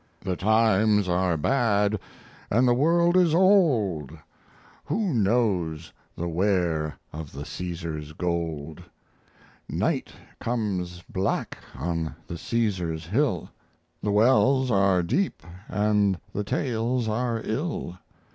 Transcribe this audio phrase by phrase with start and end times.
[0.21, 1.99] "The times are bad
[2.49, 4.11] and the world is old
[4.85, 8.81] Who knows the where of the Caesar's gold?
[9.69, 13.51] Night comes black on the Caesar's hill;
[14.01, 17.99] The wells are deep and the tales are ill.